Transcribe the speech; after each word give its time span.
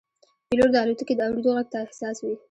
پیلوټ 0.47 0.69
د 0.73 0.75
الوتکې 0.83 1.13
د 1.15 1.21
اورېدو 1.27 1.51
غږ 1.57 1.67
ته 1.73 1.79
حساس 1.89 2.17
وي. 2.21 2.35